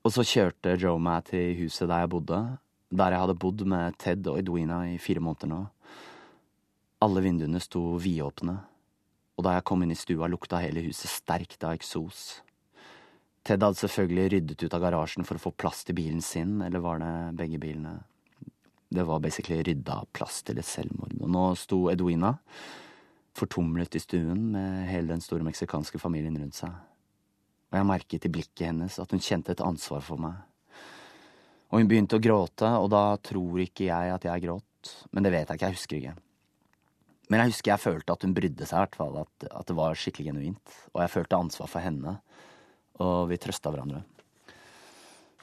[0.03, 2.39] Og så kjørte Joe meg til huset der jeg bodde,
[2.91, 5.61] der jeg hadde bodd med Ted og Edwina i fire måneder nå.
[7.03, 8.57] Alle vinduene sto vidåpne,
[9.37, 12.43] og da jeg kom inn i stua, lukta hele huset sterkt av eksos.
[13.43, 16.83] Ted hadde selvfølgelig ryddet ut av garasjen for å få plass til bilen sin, eller
[16.83, 17.97] var det begge bilene?
[18.93, 21.15] Det var basically rydda plass til et selvmord.
[21.19, 22.35] Og nå sto Edwina
[23.33, 26.75] fortumlet i stuen med hele den store meksikanske familien rundt seg.
[27.73, 30.37] Og jeg merket i blikket hennes at hun kjente et ansvar for meg.
[31.73, 34.93] Og hun begynte å gråte, og da tror ikke jeg at jeg gråt.
[35.09, 36.15] Men det vet jeg ikke, jeg husker ikke.
[37.33, 39.17] Men jeg husker jeg følte at hun brydde seg, i hvert fall.
[39.23, 40.77] At, at det var skikkelig genuint.
[40.93, 42.19] Og jeg følte ansvar for henne
[43.01, 44.03] og vi trøsta hverandre.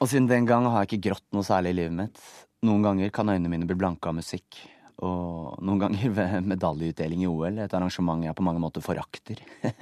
[0.00, 2.20] Og siden den gang har jeg ikke grått noe særlig i livet mitt.
[2.64, 4.60] Noen ganger kan øynene mine bli blanke av musikk,
[5.04, 9.42] og noen ganger ved medaljeutdeling i OL, et arrangement jeg på mange måter forakter.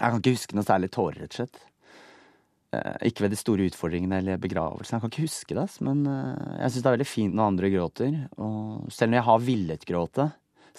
[0.00, 1.60] jeg kan ikke huske noe særlig tårer, rett og slett.
[2.70, 4.96] Eh, ikke ved de store utfordringene eller begravelsen.
[4.96, 7.70] Jeg kan ikke huske det, men eh, jeg syns det er veldig fint når andre
[7.74, 8.18] gråter.
[8.38, 10.28] Og selv når jeg har villet gråte,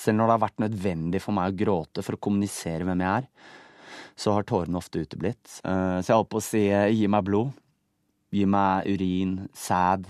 [0.01, 3.21] selv når det har vært nødvendig for meg å gråte for å kommunisere hvem jeg
[3.21, 3.27] er,
[4.21, 5.43] så har tårene ofte uteblitt.
[5.67, 7.51] Eh, så jeg holdt på å si gi meg blod.
[8.31, 10.07] Gi meg urin, sæd,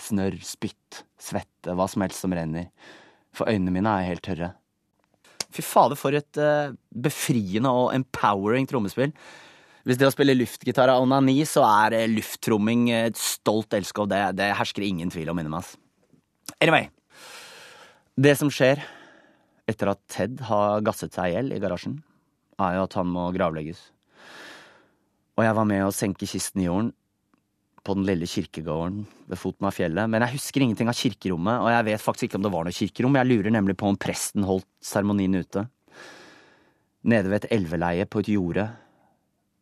[0.00, 2.70] snørr, spytt, svette, hva som helst som renner.
[3.36, 4.54] For øynene mine er helt tørre.
[5.54, 6.38] Fy fader, for et
[6.92, 9.14] befriende og empowering trommespill.
[9.88, 14.10] Hvis det å spille luftgitar er onani, så er eh, lufttromming et stolt elskov.
[14.10, 15.70] Det, det hersker ingen tvil om inni meg.
[16.60, 16.90] Anyway.
[18.18, 18.82] Det som skjer
[19.70, 22.00] etter at Ted har gasset seg i hjel i garasjen,
[22.58, 23.80] er jo at han må gravlegges.
[25.38, 26.90] Og jeg var med å senke kisten i jorden
[27.88, 30.10] på den lille kirkegården ved foten av fjellet.
[30.12, 32.76] Men jeg husker ingenting av kirkerommet, og jeg vet faktisk ikke om det var noe
[32.76, 33.16] kirkerom.
[33.16, 35.64] Jeg lurer nemlig på om presten holdt seremonien ute.
[37.08, 38.66] Nede ved et elveleie på et jorde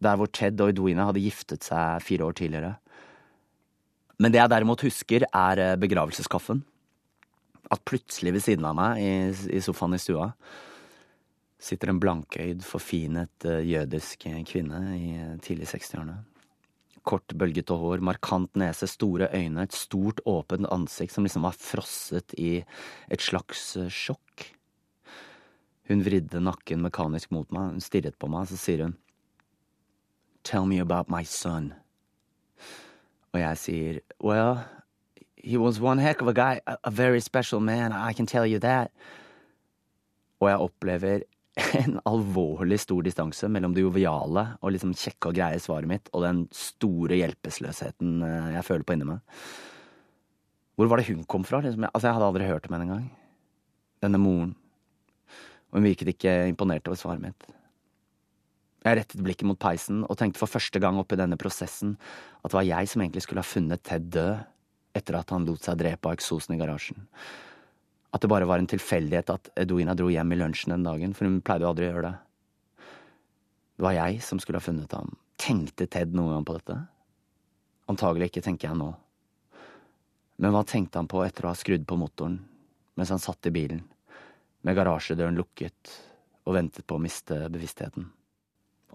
[0.03, 2.75] der hvor Ted og Edwina hadde giftet seg fire år tidligere.
[4.21, 6.63] Men det jeg derimot husker, er eh, begravelseskaffen.
[7.73, 10.31] At plutselig ved siden av meg, i, sofaen i stua,
[11.61, 16.21] sitter en blankøyd, forfinet uh, jødisk kvinne i uh, tidlig 60-årene.
[17.07, 22.35] Kort, bølgete hår, markant nese, store øyne, et stort, åpent ansikt som liksom var frosset
[22.41, 22.59] i
[23.13, 24.49] et slags uh, sjokk.
[25.87, 28.97] Hun vridde nakken mekanisk mot meg, hun stirret på meg, så sier hun
[30.47, 31.73] Tell me about my son.
[33.35, 34.65] Og jeg sier, Well,
[35.37, 38.59] he was one heck of a guy, a very special man, I can tell you
[38.61, 38.91] that.
[40.41, 41.23] Og jeg opplever
[41.81, 46.27] en alvorlig stor distanse mellom det joviale og liksom kjekke og greie svaret mitt og
[46.27, 49.23] den store hjelpeløsheten eh, jeg føler på inni meg.
[50.77, 51.63] Hvor var det hun kom fra?
[51.65, 51.87] Liksom?
[51.89, 53.07] Altså, jeg hadde aldri hørt om henne engang.
[54.05, 54.53] Denne moren.
[55.73, 57.49] Og hun virket ikke imponert over svaret mitt.
[58.85, 61.97] Jeg rettet blikket mot peisen og tenkte for første gang oppi denne prosessen
[62.43, 64.45] at det var jeg som egentlig skulle ha funnet Ted død
[64.97, 67.01] etter at han lot seg drepe av eksosen i garasjen.
[68.17, 71.29] At det bare var en tilfeldighet at Edwina dro hjem i lunsjen den dagen, for
[71.29, 72.15] hun pleide jo aldri å gjøre det.
[73.77, 75.11] Det var jeg som skulle ha funnet ham.
[75.37, 76.77] Tenkte Ted noen gang på dette?
[77.93, 78.89] Antagelig ikke, tenker jeg nå.
[80.41, 82.39] Men hva tenkte han på etter å ha skrudd på motoren
[82.97, 83.83] mens han satt i bilen,
[84.65, 85.93] med garasjedøren lukket
[86.49, 88.07] og ventet på å miste bevisstheten?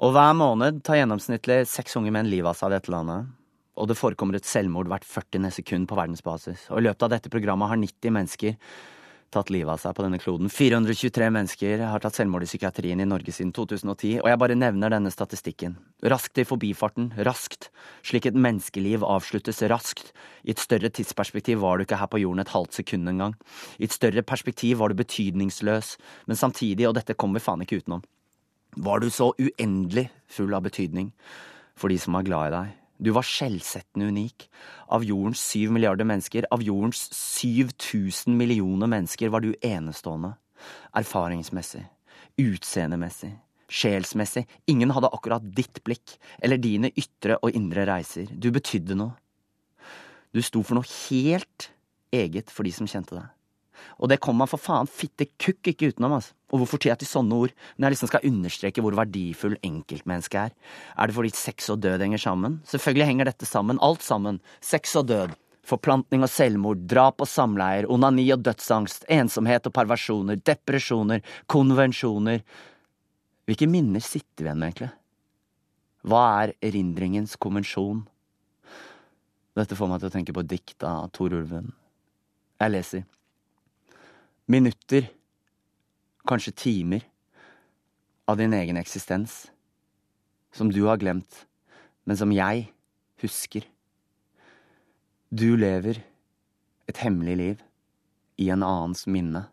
[0.02, 3.30] Og hver måned tar gjennomsnittlig seks unge menn livet av seg i dette landet.
[3.78, 5.46] Og det forekommer et selvmord hvert 40.
[5.54, 6.66] sekund på verdensbasis.
[6.74, 8.58] Og i løpet av dette programmet har 90 mennesker
[9.32, 10.50] tatt livet av seg på denne kloden.
[10.52, 14.94] 423 mennesker har tatt selvmord i psykiatrien i Norge siden 2010, og jeg bare nevner
[14.94, 15.78] denne statistikken.
[16.12, 17.70] Raskt i forbifarten, raskt,
[18.08, 20.12] slik et menneskeliv avsluttes raskt.
[20.44, 23.38] I et større tidsperspektiv var du ikke her på jorden et halvt sekund engang.
[23.80, 25.96] I et større perspektiv var du betydningsløs,
[26.28, 28.04] men samtidig, og dette kommer vi faen ikke utenom,
[28.78, 31.12] var du så uendelig full av betydning
[31.76, 32.78] for de som var glad i deg.
[33.02, 34.46] Du var skjellsettende unik.
[34.94, 40.36] Av jordens syv milliarder mennesker, av jordens 7000 millioner mennesker, var du enestående.
[40.94, 41.82] Erfaringsmessig,
[42.38, 43.32] utseendemessig,
[43.72, 44.46] sjelsmessig.
[44.70, 48.30] Ingen hadde akkurat ditt blikk, eller dine ytre og indre reiser.
[48.30, 49.18] Du betydde noe.
[50.32, 51.72] Du sto for noe helt
[52.14, 53.26] eget for de som kjente deg.
[54.00, 56.36] Og det kommer man for faen fitte kukk ikke utenom, altså.
[56.52, 60.40] Og hvorfor tyr jeg til sånne ord når jeg liksom skal understreke hvor verdifull enkeltmennesket
[60.42, 60.56] er?
[61.00, 62.60] Er det fordi sex og død henger sammen?
[62.68, 64.42] Selvfølgelig henger dette sammen, alt sammen.
[64.60, 65.38] Sex og død.
[65.68, 72.42] Forplantning og selvmord, drap og samleier, onani og dødsangst, ensomhet og perversjoner, depresjoner, konvensjoner.
[73.48, 74.92] Hvilke minner sitter vi igjen med, egentlig?
[76.02, 78.02] Hva er erindringens konvensjon?
[79.58, 81.70] Dette får meg til å tenke på dikt av Tor Ulven.
[82.62, 83.06] Jeg leser
[84.50, 85.10] minutter,
[86.28, 87.06] kanskje timer,
[88.30, 89.50] av din egen eksistens,
[90.56, 91.46] som du har glemt,
[92.06, 92.68] men som jeg
[93.24, 93.66] husker.
[95.32, 96.02] Du lever
[96.92, 97.66] et hemmelig liv
[98.42, 99.46] i en annens minne.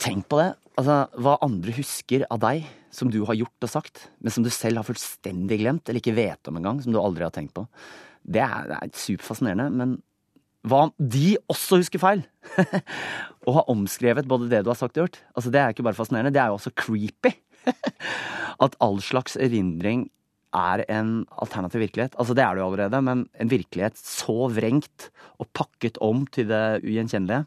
[0.00, 4.06] Tenk på det, altså hva andre husker av deg, som du har gjort og sagt,
[4.20, 7.24] men som du selv har fullstendig glemt, eller ikke vet om engang, som du aldri
[7.24, 7.66] har tenkt på.
[8.22, 9.94] Det er, det er superfascinerende, men
[10.62, 12.22] hva om de også husker feil?
[13.46, 15.22] og har omskrevet både det du har sagt og gjort.
[15.34, 17.32] Altså, det er ikke bare fascinerende, det er jo også creepy.
[18.64, 20.06] At all slags erindring
[20.54, 22.14] er en alternativ virkelighet.
[22.20, 25.08] Altså, det er det jo allerede, men en virkelighet så vrengt
[25.42, 27.42] og pakket om til det ugjenkjennelige.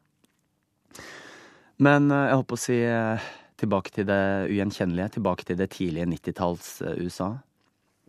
[1.85, 6.07] Men jeg jeg håper å si eh, tilbake til det ugjenkjennelige, tilbake til det tidlige
[6.11, 7.31] 90-talls-USA.
[7.35, 7.43] Eh,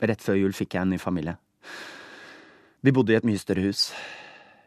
[0.07, 1.39] Rett før jul fikk jeg en ny familie.
[2.85, 3.89] De bodde i et mye større hus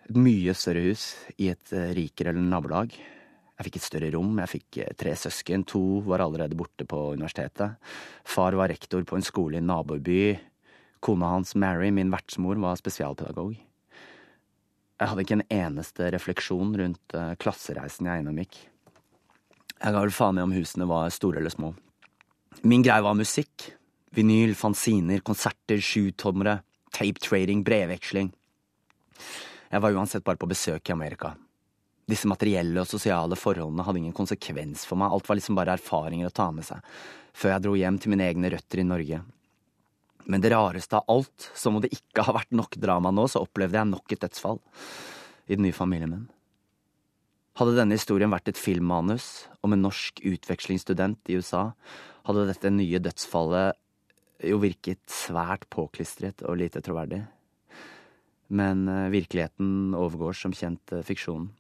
[0.10, 2.96] et mye større hus i et eh, rikere nabolag.
[3.60, 7.12] Jeg fikk et større rom, jeg fikk eh, tre søsken, to var allerede borte på
[7.14, 7.78] universitetet.
[8.26, 10.34] Far var rektor på en skole i en naboby.
[11.00, 13.54] Kona hans, Mary, min vertsmor, var spesialpedagog.
[15.00, 18.58] Jeg hadde ikke en eneste refleksjon rundt uh, klassereisen jeg gjennomgikk.
[19.80, 21.70] Jeg ga vel faen i om husene var store eller små.
[22.68, 23.70] Min greie var musikk.
[24.18, 26.58] Vinyl, fanziner, konserter, sjutommere,
[26.92, 28.34] tape trading, brevveksling.
[29.70, 31.36] Jeg var uansett bare på besøk i Amerika.
[32.10, 36.30] Disse materielle og sosiale forholdene hadde ingen konsekvens for meg, alt var liksom bare erfaringer
[36.30, 36.82] å ta med seg,
[37.38, 39.22] før jeg dro hjem til mine egne røtter i Norge.
[40.30, 43.44] Men det rareste av alt, som om det ikke har vært nok drama nå, så
[43.46, 44.60] opplevde jeg nok et dødsfall
[45.50, 46.28] i den nye familien min.
[47.60, 51.70] Hadde denne historien vært et filmmanus om en norsk utvekslingsstudent i USA,
[52.26, 53.78] hadde dette nye dødsfallet
[54.50, 57.26] jo virket svært påklistret og lite troverdig.
[58.50, 61.52] Men eh, virkeligheten overgår som kjent eh, fiksjonen.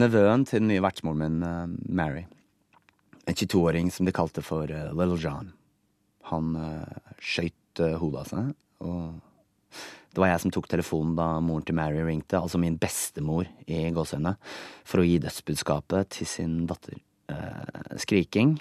[0.00, 2.24] Nevøen til den nye vertsmoren min, eh, Mary,
[3.26, 5.52] en 22-åring som de kalte for Little John,
[6.30, 8.48] han uh, skøyt hodet av seg,
[8.82, 9.76] og
[10.10, 13.84] det var jeg som tok telefonen da moren til Mary ringte, altså min bestemor i
[13.94, 14.34] gåsehudene,
[14.88, 16.96] for å gi dødsbudskapet til sin datter.
[18.02, 18.56] Skriking,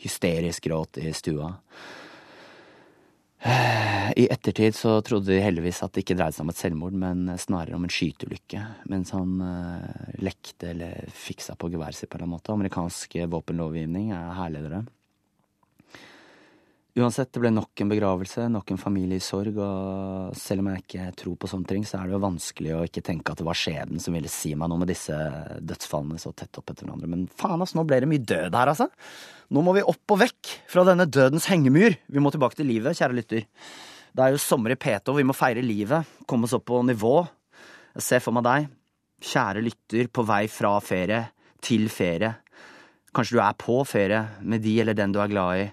[0.00, 1.50] hysterisk gråt i stua.
[4.16, 7.28] I ettertid så trodde de heldigvis at det ikke dreide seg om et selvmord, men
[7.40, 12.32] snarere om en skyteulykke mens han uh, lekte eller fiksa på geværet sitt på en
[12.34, 12.52] måte.
[12.52, 14.84] Amerikansk våpenlovgivning er herligere.
[16.94, 20.84] Uansett, det ble nok en begravelse, nok en familie i sorg, og selv om jeg
[20.84, 23.46] ikke tror på sånne ting, så er det jo vanskelig å ikke tenke at det
[23.48, 25.16] var skjebnen som ville si meg noe med disse
[25.58, 27.10] dødsfallene så tett opp etter hverandre.
[27.10, 28.86] Men faen, ass, nå ble det mye død her, altså.
[29.50, 31.98] Nå må vi opp og vekk fra denne dødens hengemyr.
[32.06, 33.48] Vi må tilbake til livet, kjære lytter.
[34.14, 37.16] Det er jo sommer i P2, vi må feire livet, komme oss opp på nivå.
[37.96, 38.68] Jeg ser for meg deg,
[39.26, 41.24] kjære lytter, på vei fra ferie
[41.64, 42.30] til ferie.
[43.14, 45.66] Kanskje du er på ferie med de eller den du er glad i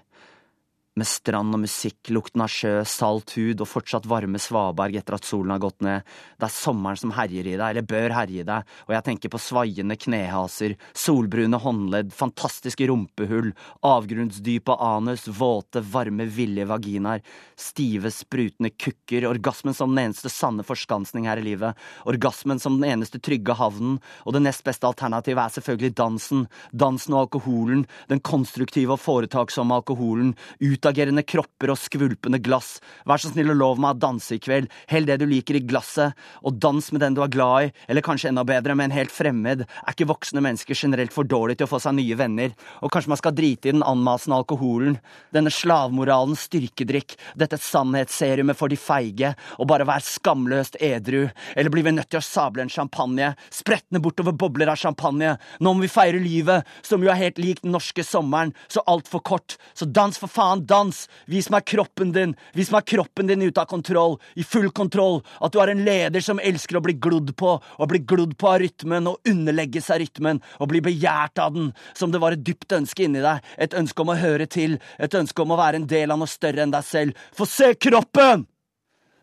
[0.98, 5.24] med strand og musikk, lukten av sjø, salt hud og fortsatt varme svaberg etter at
[5.24, 6.04] solen har gått ned.
[6.36, 9.32] Det er sommeren som herjer i deg, eller bør herje i deg, og jeg tenker
[9.32, 13.54] på svaiende knehaser, solbrune håndledd, fantastiske rumpehull,
[13.88, 17.24] avgrunnsdype anus, våte, varme, villige vaginaer,
[17.56, 22.90] stive, sprutende kukker, orgasmen som den eneste sanne forskansning her i livet, orgasmen som den
[22.90, 28.20] eneste trygge havnen, og det nest beste alternativet er selvfølgelig dansen, dansen og alkoholen, den
[28.20, 32.80] konstruktive og foretaksomme alkoholen, ut utagerende kropper og skvulpende glass.
[33.06, 34.68] Vær så snill og lov meg å danse i kveld.
[34.90, 38.04] Hell det du liker i glasset, og dans med den du er glad i, eller
[38.04, 39.62] kanskje enda bedre, med en helt fremmed.
[39.62, 42.54] Er ikke voksne mennesker generelt for dårlige til å få seg nye venner?
[42.82, 44.98] Og kanskje man skal drite i den anmasende alkoholen?
[45.34, 51.28] Denne slavmoralens styrkedrikk, dette sannhetsserumet for de feige, og bare være skamløst edru?
[51.54, 55.36] Eller blir vi nødt til å sable en champagne, spretne bortover bobler av champagne?
[55.62, 59.22] Nå må vi feire livet, som jo er helt lik den norske sommeren, så altfor
[59.22, 59.56] kort.
[59.78, 61.02] Så dans for faen, dans!
[61.30, 62.34] Vis meg kroppen din!
[62.56, 65.20] Vis meg kroppen din ute av kontroll, i full kontroll!
[65.44, 68.50] At du er en leder som elsker å bli glodd på, og bli glodd på
[68.52, 72.44] av rytmen, og underlegge seg rytmen, og bli begjært av den, som det var et
[72.46, 75.82] dypt ønske inni deg, et ønske om å høre til, et ønske om å være
[75.82, 77.28] en del av noe større enn deg selv.
[77.36, 78.46] Få se kroppen!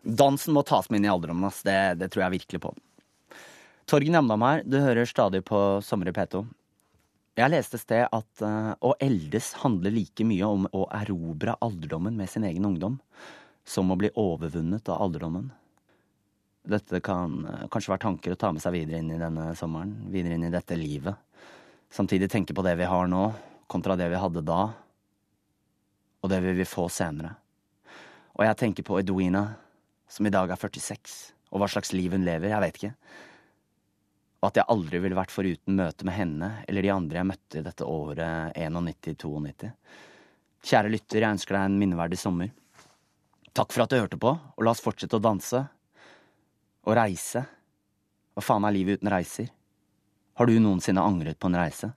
[0.00, 1.60] Dansen må tas med inn i alderdommen, ass.
[1.66, 2.72] Det, det tror jeg virkelig på.
[3.90, 6.44] Torgen Jamdam her, du hører stadig på Sommer i P2.
[7.38, 12.16] Jeg leste et sted at uh, å eldes handler like mye om å erobre alderdommen
[12.18, 12.98] med sin egen ungdom
[13.62, 15.46] som å bli overvunnet av alderdommen.
[16.66, 19.94] Dette kan uh, kanskje være tanker å ta med seg videre inn i denne sommeren,
[20.10, 21.14] videre inn i dette livet.
[21.90, 23.22] Samtidig tenke på det vi har nå,
[23.70, 24.60] kontra det vi hadde da,
[26.20, 27.36] og det vi vil få senere.
[28.34, 29.46] Og jeg tenker på Edwina,
[30.10, 31.18] som i dag er 46,
[31.54, 32.94] og hva slags liv hun lever, jeg vet ikke
[34.40, 37.60] og at jeg aldri ville vært foruten møtet med henne eller de andre jeg møtte
[37.60, 39.68] i dette året 91-92.
[40.64, 42.50] Kjære lytter, jeg ønsker deg en minneverdig sommer.
[43.56, 45.60] Takk for at du hørte på, og la oss fortsette å danse.
[46.86, 47.44] Og reise.
[48.32, 49.48] Hva faen er livet uten reiser?
[50.40, 51.90] Har du noensinne angret på en reise?